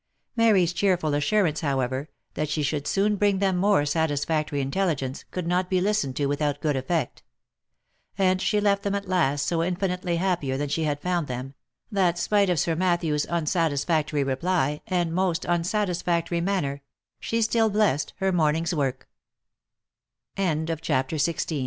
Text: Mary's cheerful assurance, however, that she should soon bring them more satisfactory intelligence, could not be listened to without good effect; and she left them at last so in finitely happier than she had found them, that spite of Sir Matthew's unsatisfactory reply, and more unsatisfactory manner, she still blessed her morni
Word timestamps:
Mary's 0.35 0.73
cheerful 0.73 1.13
assurance, 1.13 1.61
however, 1.61 2.09
that 2.33 2.49
she 2.49 2.63
should 2.63 2.87
soon 2.87 3.15
bring 3.17 3.37
them 3.37 3.55
more 3.55 3.85
satisfactory 3.85 4.59
intelligence, 4.59 5.25
could 5.29 5.45
not 5.45 5.69
be 5.69 5.79
listened 5.79 6.15
to 6.15 6.25
without 6.25 6.59
good 6.59 6.75
effect; 6.75 7.21
and 8.17 8.41
she 8.41 8.59
left 8.59 8.81
them 8.81 8.95
at 8.95 9.07
last 9.07 9.45
so 9.45 9.61
in 9.61 9.75
finitely 9.75 10.17
happier 10.17 10.57
than 10.57 10.67
she 10.69 10.85
had 10.85 10.99
found 10.99 11.27
them, 11.27 11.53
that 11.91 12.17
spite 12.17 12.49
of 12.49 12.59
Sir 12.59 12.73
Matthew's 12.73 13.27
unsatisfactory 13.27 14.23
reply, 14.23 14.81
and 14.87 15.13
more 15.13 15.35
unsatisfactory 15.47 16.41
manner, 16.41 16.81
she 17.19 17.39
still 17.43 17.69
blessed 17.69 18.13
her 18.17 18.33
morni 18.33 18.65